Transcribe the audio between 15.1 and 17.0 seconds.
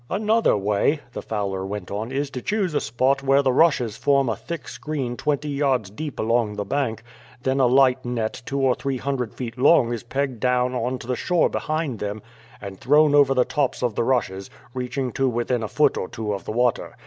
to within a foot or two of the water.